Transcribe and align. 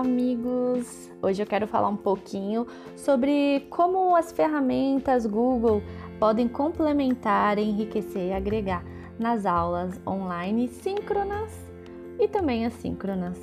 Amigos! 0.00 1.12
Hoje 1.20 1.42
eu 1.42 1.46
quero 1.46 1.66
falar 1.66 1.90
um 1.90 1.96
pouquinho 1.96 2.66
sobre 2.96 3.66
como 3.68 4.16
as 4.16 4.32
ferramentas 4.32 5.26
Google 5.26 5.82
podem 6.18 6.48
complementar, 6.48 7.58
enriquecer 7.58 8.28
e 8.28 8.32
agregar 8.32 8.82
nas 9.18 9.44
aulas 9.44 10.00
online 10.06 10.68
síncronas 10.68 11.52
e 12.18 12.26
também 12.26 12.64
assíncronas. 12.64 13.36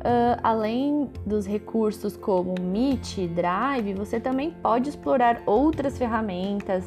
Uh, 0.00 0.34
além 0.42 1.12
dos 1.24 1.46
recursos 1.46 2.16
como 2.16 2.56
Meet 2.60 3.28
Drive, 3.28 3.94
você 3.94 4.18
também 4.18 4.50
pode 4.50 4.88
explorar 4.88 5.44
outras 5.46 5.96
ferramentas 5.96 6.84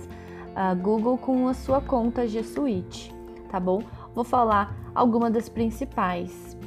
uh, 0.51 0.75
Google 0.82 1.18
com 1.18 1.47
a 1.47 1.54
sua 1.54 1.79
conta 1.79 2.28
G 2.28 2.43
Suite, 2.43 3.15
tá 3.50 3.57
bom? 3.57 3.82
Vou 4.14 4.25
falar 4.25 4.75
algumas 4.93 5.32
das 5.32 5.47
principais. 5.47 6.57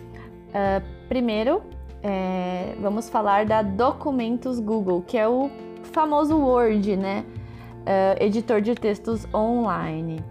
Uh, 0.48 0.83
primeiro, 1.07 1.61
é, 2.03 2.75
vamos 2.81 3.09
falar 3.09 3.45
da 3.45 3.63
Documentos 3.63 4.59
Google, 4.59 5.03
que 5.03 5.19
é 5.19 5.29
o 5.29 5.51
famoso 5.93 6.37
Word, 6.37 6.97
né? 6.97 7.25
Uh, 7.81 8.23
editor 8.23 8.61
de 8.61 8.75
textos 8.75 9.27
online. 9.35 10.23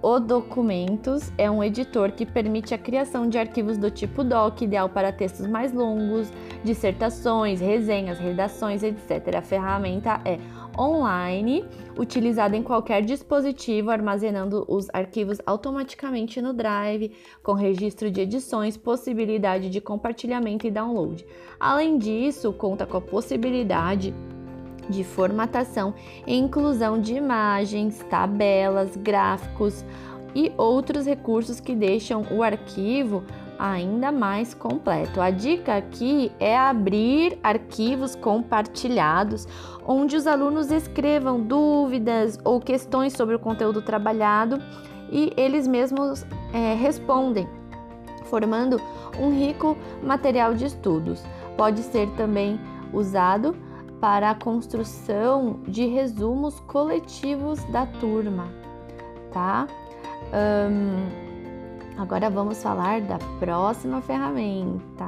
O 0.00 0.20
Documentos 0.20 1.32
é 1.36 1.50
um 1.50 1.62
editor 1.64 2.12
que 2.12 2.24
permite 2.24 2.72
a 2.72 2.78
criação 2.78 3.28
de 3.28 3.36
arquivos 3.36 3.76
do 3.76 3.90
tipo 3.90 4.22
doc, 4.22 4.60
ideal 4.62 4.88
para 4.88 5.10
textos 5.10 5.44
mais 5.46 5.72
longos, 5.72 6.30
dissertações, 6.62 7.60
resenhas, 7.60 8.18
redações, 8.18 8.84
etc. 8.84 9.34
A 9.36 9.42
ferramenta 9.42 10.20
é 10.24 10.38
online, 10.78 11.64
utilizada 11.98 12.56
em 12.56 12.62
qualquer 12.62 13.02
dispositivo, 13.02 13.90
armazenando 13.90 14.64
os 14.68 14.88
arquivos 14.92 15.38
automaticamente 15.44 16.40
no 16.40 16.52
Drive, 16.52 17.12
com 17.42 17.52
registro 17.52 18.10
de 18.10 18.20
edições, 18.20 18.76
possibilidade 18.76 19.68
de 19.68 19.80
compartilhamento 19.80 20.66
e 20.66 20.70
download. 20.70 21.26
Além 21.58 21.98
disso, 21.98 22.52
conta 22.52 22.86
com 22.86 22.96
a 22.96 23.00
possibilidade 23.00 24.14
de 24.88 25.04
formatação 25.04 25.94
e 26.26 26.34
inclusão 26.34 27.00
de 27.00 27.14
imagens, 27.14 28.04
tabelas, 28.08 28.96
gráficos 28.96 29.84
e 30.34 30.52
outros 30.56 31.06
recursos 31.06 31.60
que 31.60 31.74
deixam 31.74 32.22
o 32.30 32.42
arquivo 32.42 33.24
ainda 33.58 34.12
mais 34.12 34.54
completo. 34.54 35.20
A 35.20 35.30
dica 35.30 35.76
aqui 35.76 36.30
é 36.38 36.56
abrir 36.56 37.38
arquivos 37.42 38.14
compartilhados, 38.14 39.46
onde 39.86 40.16
os 40.16 40.26
alunos 40.26 40.70
escrevam 40.70 41.40
dúvidas 41.40 42.38
ou 42.44 42.60
questões 42.60 43.12
sobre 43.14 43.34
o 43.34 43.38
conteúdo 43.38 43.82
trabalhado 43.82 44.62
e 45.10 45.32
eles 45.36 45.66
mesmos 45.66 46.24
é, 46.52 46.74
respondem, 46.74 47.48
formando 48.24 48.80
um 49.18 49.30
rico 49.30 49.76
material 50.02 50.54
de 50.54 50.66
estudos. 50.66 51.22
Pode 51.56 51.80
ser 51.82 52.08
também 52.10 52.60
usado 52.92 53.56
para 54.00 54.30
a 54.30 54.34
construção 54.34 55.60
de 55.66 55.86
resumos 55.86 56.60
coletivos 56.60 57.62
da 57.64 57.84
turma, 57.84 58.46
tá? 59.32 59.66
Um, 60.32 61.27
Agora 61.98 62.30
vamos 62.30 62.62
falar 62.62 63.00
da 63.00 63.18
próxima 63.40 64.00
ferramenta. 64.00 65.04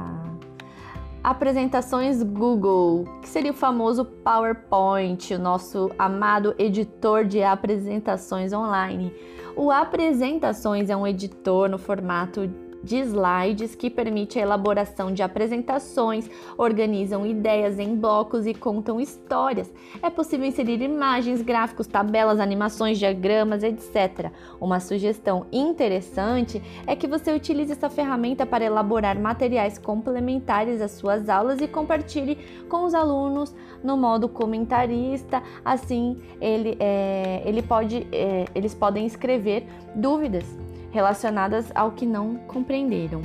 Apresentações 1.23 2.21
Google, 2.21 3.05
que 3.21 3.29
seria 3.29 3.51
o 3.51 3.53
famoso 3.53 4.03
PowerPoint, 4.03 5.33
o 5.33 5.39
nosso 5.39 5.89
amado 5.97 6.53
editor 6.59 7.23
de 7.23 7.41
apresentações 7.41 8.51
online. 8.51 9.15
O 9.55 9.71
Apresentações 9.71 10.89
é 10.89 10.95
um 10.95 11.07
editor 11.07 11.69
no 11.69 11.77
formato 11.77 12.45
de 12.83 12.97
slides 12.97 13.75
que 13.75 13.89
permite 13.89 14.39
a 14.39 14.41
elaboração 14.41 15.13
de 15.13 15.21
apresentações, 15.21 16.29
organizam 16.57 17.25
ideias 17.25 17.79
em 17.79 17.95
blocos 17.95 18.45
e 18.45 18.53
contam 18.53 18.99
histórias. 18.99 19.71
É 20.01 20.09
possível 20.09 20.45
inserir 20.45 20.81
imagens, 20.81 21.41
gráficos, 21.41 21.87
tabelas, 21.87 22.39
animações, 22.39 22.97
diagramas, 22.97 23.63
etc. 23.63 24.31
Uma 24.59 24.79
sugestão 24.79 25.45
interessante 25.51 26.61
é 26.87 26.95
que 26.95 27.07
você 27.07 27.31
utilize 27.33 27.71
essa 27.71 27.89
ferramenta 27.89 28.45
para 28.45 28.65
elaborar 28.65 29.19
materiais 29.19 29.77
complementares 29.77 30.81
às 30.81 30.91
suas 30.91 31.29
aulas 31.29 31.61
e 31.61 31.67
compartilhe 31.67 32.37
com 32.69 32.83
os 32.83 32.93
alunos 32.93 33.55
no 33.83 33.97
modo 33.97 34.27
comentarista. 34.27 35.41
Assim, 35.63 36.17
ele, 36.39 36.77
é, 36.79 37.41
ele 37.45 37.61
pode, 37.61 38.07
é, 38.11 38.45
eles 38.55 38.73
podem 38.73 39.05
escrever 39.05 39.67
dúvidas 39.95 40.45
relacionadas 40.91 41.71
ao 41.73 41.91
que 41.91 42.05
não 42.05 42.35
compreenderam. 42.47 43.21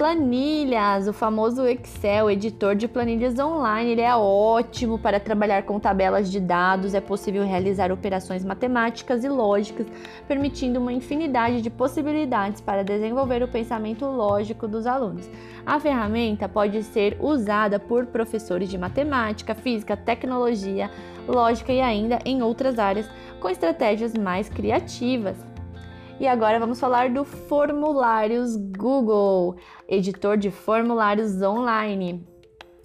Planilhas, 0.00 1.06
o 1.06 1.12
famoso 1.12 1.66
Excel, 1.66 2.30
editor 2.30 2.74
de 2.74 2.88
planilhas 2.88 3.38
online, 3.38 3.90
ele 3.90 4.00
é 4.00 4.16
ótimo 4.16 4.98
para 4.98 5.20
trabalhar 5.20 5.64
com 5.64 5.78
tabelas 5.78 6.30
de 6.30 6.40
dados, 6.40 6.94
é 6.94 7.02
possível 7.02 7.44
realizar 7.44 7.92
operações 7.92 8.42
matemáticas 8.42 9.24
e 9.24 9.28
lógicas, 9.28 9.86
permitindo 10.26 10.80
uma 10.80 10.90
infinidade 10.90 11.60
de 11.60 11.68
possibilidades 11.68 12.62
para 12.62 12.82
desenvolver 12.82 13.42
o 13.42 13.48
pensamento 13.48 14.06
lógico 14.06 14.66
dos 14.66 14.86
alunos. 14.86 15.28
A 15.66 15.78
ferramenta 15.78 16.48
pode 16.48 16.82
ser 16.82 17.18
usada 17.20 17.78
por 17.78 18.06
professores 18.06 18.70
de 18.70 18.78
matemática, 18.78 19.54
física, 19.54 19.98
tecnologia, 19.98 20.90
lógica 21.28 21.74
e 21.74 21.80
ainda 21.82 22.20
em 22.24 22.42
outras 22.42 22.78
áreas, 22.78 23.06
com 23.38 23.50
estratégias 23.50 24.14
mais 24.14 24.48
criativas. 24.48 25.49
E 26.20 26.28
agora 26.28 26.60
vamos 26.60 26.78
falar 26.78 27.08
do 27.08 27.24
Formulários 27.24 28.54
Google, 28.54 29.56
editor 29.88 30.36
de 30.36 30.50
formulários 30.50 31.40
online 31.40 32.29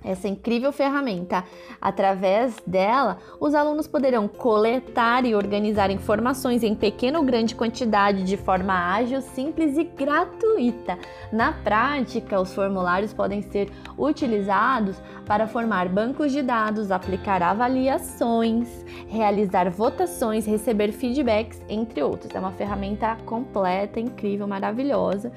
essa 0.06 0.28
incrível 0.28 0.72
ferramenta. 0.72 1.44
Através 1.82 2.56
dela, 2.66 3.18
os 3.40 3.56
alunos 3.56 3.88
poderão 3.88 4.28
coletar 4.28 5.26
e 5.26 5.34
organizar 5.36 5.90
informações 5.90 6.64
em 6.64 6.76
pequena 6.76 7.20
ou 7.20 7.26
grande 7.26 7.56
quantidade 7.56 8.24
de 8.24 8.38
forma 8.38 8.74
ágil, 8.74 9.22
simples 9.22 9.78
e 9.78 9.84
gratuita. 9.84 10.98
Na 11.32 11.52
prática, 11.52 12.40
os 12.40 12.54
formulários 12.54 13.14
podem 13.14 13.42
ser 13.42 13.72
utilizados 13.98 14.96
para 15.26 15.48
formar 15.48 15.90
bancos 15.90 16.32
de 16.32 16.42
dados, 16.42 16.92
aplicar 16.92 17.42
avaliações, 17.42 18.86
realizar 19.08 19.70
votações, 19.70 20.46
receber 20.46 20.92
feedbacks, 20.92 21.62
entre 21.68 22.04
outros. 22.04 22.34
É 22.36 22.40
uma 22.40 22.52
ferramenta 22.52 23.18
completa, 23.26 24.00
incrível, 24.00 24.48
maravilhosa. 24.48 25.32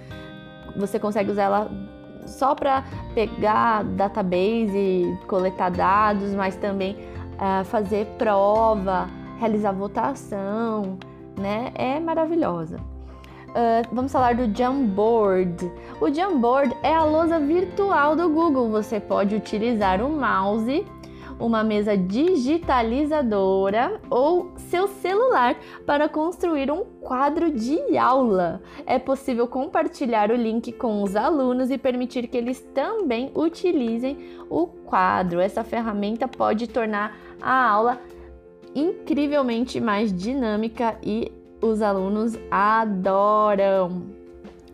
Você 0.76 0.98
consegue 0.98 1.30
usar 1.30 1.44
ela 1.44 1.97
só 2.28 2.54
para 2.54 2.84
pegar 3.14 3.84
database 3.84 4.76
e 4.76 5.18
coletar 5.26 5.70
dados, 5.70 6.34
mas 6.34 6.56
também 6.56 6.96
uh, 7.34 7.64
fazer 7.64 8.06
prova, 8.18 9.08
realizar 9.38 9.72
votação, 9.72 10.98
né? 11.36 11.72
É 11.74 11.98
maravilhosa. 12.00 12.76
Uh, 13.48 13.82
vamos 13.92 14.12
falar 14.12 14.34
do 14.34 14.54
Jamboard. 14.56 15.72
O 16.00 16.12
Jamboard 16.12 16.76
é 16.82 16.94
a 16.94 17.04
lousa 17.04 17.38
virtual 17.38 18.14
do 18.14 18.28
Google. 18.28 18.68
Você 18.70 19.00
pode 19.00 19.34
utilizar 19.34 20.02
o 20.02 20.10
mouse 20.10 20.84
uma 21.38 21.62
mesa 21.62 21.96
digitalizadora 21.96 24.00
ou 24.10 24.52
seu 24.56 24.88
celular 24.88 25.56
para 25.86 26.08
construir 26.08 26.70
um 26.70 26.84
quadro 27.00 27.50
de 27.50 27.96
aula. 27.96 28.60
É 28.86 28.98
possível 28.98 29.46
compartilhar 29.46 30.30
o 30.30 30.36
link 30.36 30.72
com 30.72 31.02
os 31.02 31.16
alunos 31.16 31.70
e 31.70 31.78
permitir 31.78 32.28
que 32.28 32.36
eles 32.36 32.60
também 32.74 33.30
utilizem 33.34 34.18
o 34.50 34.66
quadro. 34.66 35.40
Essa 35.40 35.64
ferramenta 35.64 36.26
pode 36.26 36.66
tornar 36.66 37.16
a 37.40 37.68
aula 37.68 38.00
incrivelmente 38.74 39.80
mais 39.80 40.12
dinâmica 40.12 40.96
e 41.02 41.32
os 41.60 41.82
alunos 41.82 42.38
adoram. 42.50 44.02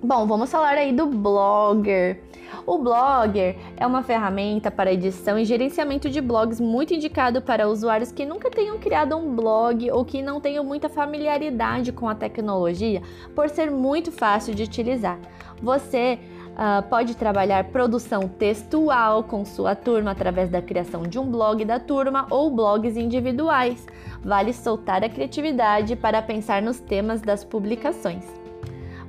Bom, 0.06 0.26
vamos 0.26 0.50
falar 0.50 0.76
aí 0.76 0.92
do 0.92 1.06
Blogger. 1.06 2.20
O 2.66 2.76
Blogger 2.76 3.56
é 3.74 3.86
uma 3.86 4.02
ferramenta 4.02 4.70
para 4.70 4.92
edição 4.92 5.38
e 5.38 5.46
gerenciamento 5.46 6.10
de 6.10 6.20
blogs 6.20 6.60
muito 6.60 6.92
indicado 6.92 7.40
para 7.40 7.66
usuários 7.66 8.12
que 8.12 8.26
nunca 8.26 8.50
tenham 8.50 8.78
criado 8.78 9.16
um 9.16 9.34
blog 9.34 9.90
ou 9.90 10.04
que 10.04 10.20
não 10.20 10.42
tenham 10.42 10.62
muita 10.62 10.90
familiaridade 10.90 11.90
com 11.90 12.06
a 12.06 12.14
tecnologia, 12.14 13.00
por 13.34 13.48
ser 13.48 13.70
muito 13.70 14.12
fácil 14.12 14.54
de 14.54 14.64
utilizar. 14.64 15.18
Você 15.62 16.18
Uh, 16.54 16.88
pode 16.88 17.16
trabalhar 17.16 17.64
produção 17.64 18.28
textual 18.28 19.24
com 19.24 19.44
sua 19.44 19.74
turma 19.74 20.12
através 20.12 20.48
da 20.48 20.62
criação 20.62 21.02
de 21.02 21.18
um 21.18 21.28
blog 21.28 21.64
da 21.64 21.80
turma 21.80 22.28
ou 22.30 22.48
blogs 22.48 22.96
individuais. 22.96 23.84
Vale 24.22 24.52
soltar 24.52 25.02
a 25.02 25.08
criatividade 25.08 25.96
para 25.96 26.22
pensar 26.22 26.62
nos 26.62 26.78
temas 26.78 27.20
das 27.20 27.42
publicações. 27.42 28.43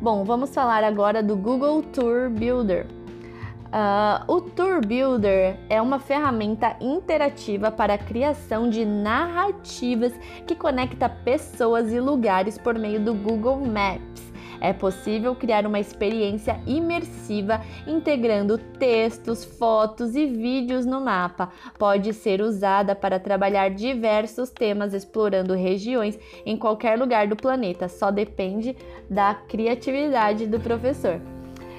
Bom, 0.05 0.23
vamos 0.23 0.53
falar 0.53 0.83
agora 0.83 1.23
do 1.23 1.35
Google 1.35 1.81
Tour 1.81 2.29
Builder. 2.29 2.85
Uh, 3.73 4.31
o 4.31 4.39
Tour 4.39 4.79
Builder 4.85 5.57
é 5.67 5.81
uma 5.81 5.97
ferramenta 5.97 6.77
interativa 6.79 7.71
para 7.71 7.95
a 7.95 7.97
criação 7.97 8.69
de 8.69 8.85
narrativas 8.85 10.13
que 10.45 10.53
conecta 10.53 11.09
pessoas 11.09 11.91
e 11.91 11.99
lugares 11.99 12.55
por 12.55 12.77
meio 12.77 12.99
do 12.99 13.15
Google 13.15 13.65
Maps. 13.65 14.14
É 14.59 14.73
possível 14.73 15.35
criar 15.35 15.65
uma 15.65 15.79
experiência 15.79 16.59
imersiva 16.65 17.61
integrando 17.87 18.57
textos, 18.57 19.43
fotos 19.43 20.15
e 20.15 20.25
vídeos 20.25 20.85
no 20.85 21.01
mapa. 21.01 21.49
Pode 21.77 22.13
ser 22.13 22.41
usada 22.41 22.95
para 22.95 23.19
trabalhar 23.19 23.69
diversos 23.69 24.49
temas 24.49 24.93
explorando 24.93 25.53
regiões 25.53 26.17
em 26.45 26.57
qualquer 26.57 26.97
lugar 26.97 27.27
do 27.27 27.35
planeta, 27.35 27.87
só 27.87 28.11
depende 28.11 28.75
da 29.09 29.33
criatividade 29.33 30.47
do 30.47 30.59
professor. 30.59 31.34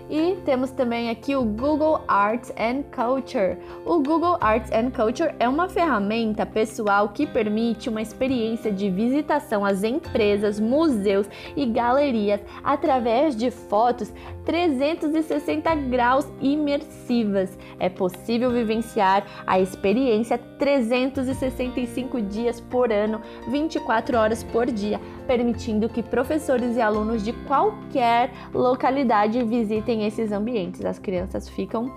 E 0.09 0.37
temos 0.45 0.71
também 0.71 1.11
aqui 1.11 1.35
o 1.35 1.45
Google 1.45 2.01
Arts 2.07 2.53
and 2.57 2.85
Culture. 2.95 3.59
O 3.85 3.99
Google 3.99 4.39
Arts 4.41 4.71
and 4.71 4.91
Culture 4.91 5.35
é 5.41 5.49
uma 5.49 5.69
ferramenta 5.69 6.47
pessoal 6.47 7.09
que 7.09 7.27
permite 7.27 7.89
uma 7.89 8.01
experiência 8.01 8.71
de 8.71 8.89
visitação 8.89 9.65
às 9.65 9.83
empresas, 9.83 10.61
museus 10.61 11.29
e 11.57 11.67
galerias 11.67 12.41
através 12.63 13.35
de 13.35 13.51
fotos 13.51 14.13
360 14.45 15.75
graus 15.75 16.27
imersivas. 16.41 17.59
É 17.81 17.89
possível 17.89 18.53
vivenciar 18.53 19.27
a 19.45 19.59
experiência 19.59 20.39
365 20.39 22.23
dias 22.23 22.61
por 22.61 22.93
ano, 22.93 23.21
24 23.49 24.17
horas 24.17 24.45
por 24.45 24.67
dia, 24.67 25.01
permitindo 25.27 25.89
que 25.89 26.03
professores 26.03 26.77
e 26.77 26.81
alunos 26.81 27.23
de 27.23 27.33
qualquer 27.33 28.31
localidade 28.55 29.43
visitem 29.43 30.07
esses 30.07 30.33
ambientes. 30.33 30.85
As 30.85 30.99
crianças 30.99 31.49
ficam 31.49 31.93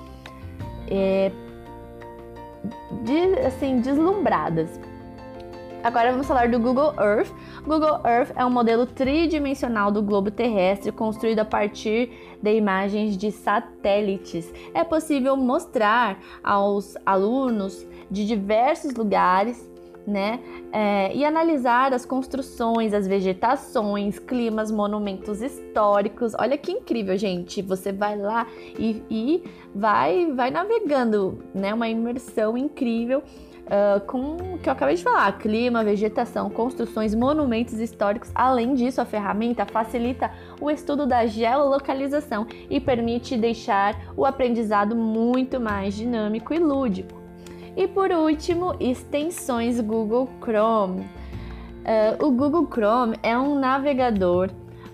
é, 0.88 1.32
de, 3.04 3.40
assim, 3.46 3.80
deslumbradas 3.80 4.80
Agora 5.82 6.12
vamos 6.12 6.28
falar 6.28 6.50
do 6.50 6.60
Google 6.60 6.94
Earth. 7.00 7.32
Google 7.66 8.02
Earth 8.06 8.34
é 8.36 8.46
um 8.46 8.50
modelo 8.50 8.86
tridimensional 8.86 9.90
do 9.90 10.02
globo 10.02 10.30
terrestre 10.30 10.92
construído 10.92 11.40
a 11.40 11.46
partir 11.46 12.12
de 12.42 12.54
imagens 12.54 13.16
de 13.16 13.32
satélites. 13.32 14.52
É 14.74 14.84
possível 14.84 15.38
mostrar 15.38 16.20
aos 16.44 16.98
alunos 17.06 17.88
de 18.12 18.28
diversos 18.28 18.94
lugares 18.94 19.69
né? 20.10 20.40
É, 20.72 21.16
e 21.16 21.24
analisar 21.24 21.94
as 21.94 22.06
construções, 22.06 22.94
as 22.94 23.08
vegetações, 23.08 24.20
climas, 24.20 24.72
monumentos 24.72 25.42
históricos. 25.42 26.34
Olha 26.38 26.58
que 26.58 26.72
incrível, 26.72 27.18
gente! 27.18 27.62
Você 27.62 27.92
vai 27.92 28.18
lá 28.18 28.48
e, 28.78 29.04
e 29.10 29.44
vai, 29.74 30.32
vai 30.34 30.50
navegando, 30.50 31.40
né? 31.54 31.74
Uma 31.74 31.88
imersão 31.88 32.58
incrível 32.58 33.24
uh, 33.70 34.00
com 34.06 34.56
o 34.56 34.58
que 34.58 34.68
eu 34.68 34.74
acabei 34.74 34.96
de 34.96 35.04
falar: 35.04 35.32
clima, 35.38 35.84
vegetação, 35.84 36.50
construções, 36.50 37.14
monumentos 37.14 37.80
históricos. 37.80 38.32
Além 38.34 38.74
disso, 38.74 39.00
a 39.00 39.06
ferramenta 39.06 39.66
facilita 39.66 40.32
o 40.60 40.70
estudo 40.70 41.06
da 41.06 41.26
geolocalização 41.26 42.48
e 42.70 42.80
permite 42.80 43.38
deixar 43.38 44.12
o 44.18 44.26
aprendizado 44.26 44.96
muito 44.96 45.60
mais 45.60 45.94
dinâmico 45.94 46.54
e 46.54 46.60
lúdico. 46.60 47.19
E 47.76 47.88
por 47.88 48.12
último, 48.12 48.76
extensões 48.80 49.80
Google 49.80 50.30
Chrome. 50.42 51.02
Uh, 51.02 52.26
o 52.26 52.32
Google 52.32 52.68
Chrome 52.68 53.18
é 53.24 53.38
um 53.38 53.58
navegador 53.58 54.50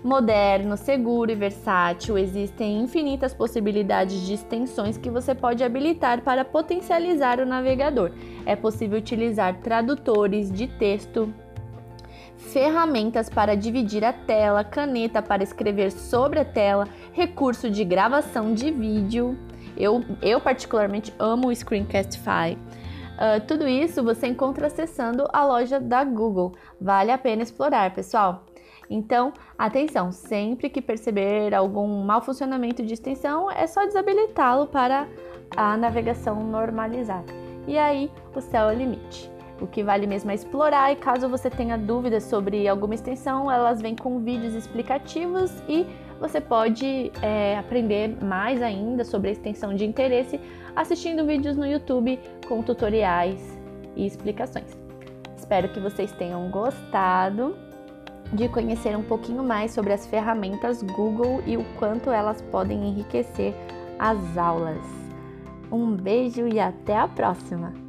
moderno, 0.06 0.76
seguro 0.76 1.32
e 1.32 1.34
versátil, 1.34 2.16
existem 2.16 2.80
infinitas 2.80 3.34
possibilidades 3.34 4.24
de 4.24 4.34
extensões 4.34 4.96
que 4.96 5.10
você 5.10 5.34
pode 5.34 5.64
habilitar 5.64 6.22
para 6.22 6.44
potencializar 6.44 7.40
o 7.40 7.46
navegador. 7.46 8.12
É 8.46 8.54
possível 8.54 8.98
utilizar 8.98 9.56
tradutores 9.58 10.50
de 10.50 10.68
texto, 10.68 11.34
ferramentas 12.36 13.28
para 13.28 13.56
dividir 13.56 14.04
a 14.04 14.12
tela, 14.12 14.62
caneta 14.62 15.20
para 15.20 15.42
escrever 15.42 15.90
sobre 15.90 16.38
a 16.38 16.44
tela, 16.44 16.86
recurso 17.12 17.68
de 17.68 17.84
gravação 17.84 18.54
de 18.54 18.70
vídeo. 18.70 19.36
Eu, 19.76 20.04
eu 20.22 20.40
particularmente 20.40 21.12
amo 21.18 21.48
o 21.48 21.54
Screencastify. 21.54 22.56
Uh, 23.16 23.40
tudo 23.46 23.66
isso 23.66 24.02
você 24.02 24.26
encontra 24.26 24.66
acessando 24.66 25.26
a 25.32 25.44
loja 25.44 25.80
da 25.80 26.04
Google. 26.04 26.54
Vale 26.80 27.10
a 27.10 27.18
pena 27.18 27.42
explorar, 27.42 27.94
pessoal. 27.94 28.44
Então, 28.88 29.32
atenção, 29.58 30.12
sempre 30.12 30.68
que 30.68 30.80
perceber 30.80 31.54
algum 31.54 32.04
mau 32.04 32.20
funcionamento 32.20 32.84
de 32.84 32.94
extensão, 32.94 33.50
é 33.50 33.66
só 33.66 33.84
desabilitá-lo 33.84 34.66
para 34.66 35.08
a 35.56 35.76
navegação 35.76 36.42
normalizar. 36.44 37.24
E 37.66 37.76
aí, 37.76 38.10
o 38.34 38.40
céu 38.40 38.70
é 38.70 38.74
o 38.74 38.78
limite. 38.78 39.30
O 39.60 39.66
que 39.66 39.82
vale 39.82 40.06
mesmo 40.06 40.30
é 40.30 40.34
explorar 40.34 40.92
e 40.92 40.96
caso 40.96 41.28
você 41.28 41.48
tenha 41.48 41.78
dúvidas 41.78 42.24
sobre 42.24 42.68
alguma 42.68 42.94
extensão, 42.94 43.50
elas 43.50 43.80
vêm 43.80 43.96
com 43.96 44.20
vídeos 44.20 44.54
explicativos 44.54 45.50
e 45.66 45.86
você 46.20 46.40
pode 46.40 47.12
é, 47.22 47.56
aprender 47.58 48.16
mais 48.24 48.62
ainda 48.62 49.04
sobre 49.04 49.28
a 49.28 49.32
extensão 49.32 49.74
de 49.74 49.84
interesse 49.84 50.40
assistindo 50.74 51.26
vídeos 51.26 51.56
no 51.56 51.66
YouTube 51.66 52.18
com 52.48 52.62
tutoriais 52.62 53.58
e 53.94 54.06
explicações. 54.06 54.76
Espero 55.36 55.68
que 55.68 55.80
vocês 55.80 56.12
tenham 56.12 56.50
gostado 56.50 57.56
de 58.32 58.48
conhecer 58.48 58.96
um 58.96 59.02
pouquinho 59.02 59.42
mais 59.42 59.70
sobre 59.70 59.92
as 59.92 60.06
ferramentas 60.06 60.82
Google 60.82 61.42
e 61.46 61.56
o 61.56 61.64
quanto 61.78 62.10
elas 62.10 62.42
podem 62.42 62.88
enriquecer 62.88 63.54
as 63.98 64.36
aulas. 64.36 64.84
Um 65.70 65.92
beijo 65.92 66.46
e 66.46 66.58
até 66.58 66.96
a 66.96 67.08
próxima! 67.08 67.85